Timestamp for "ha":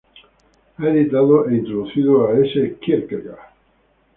0.79-0.83